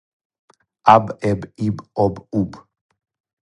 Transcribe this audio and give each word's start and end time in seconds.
аб 0.95 1.05
еб 1.31 1.41
иб 1.65 1.77
об 2.03 2.15
уб 2.39 2.51